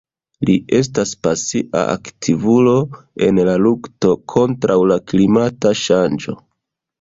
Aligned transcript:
Li 0.49 0.53
estas 0.77 1.09
pasia 1.27 1.81
aktivulo 1.89 2.73
en 3.27 3.43
la 3.51 3.55
lukto 3.67 4.15
kontraŭ 4.35 4.79
la 4.95 4.99
klimata 5.13 5.75
ŝanĝo. 5.85 6.37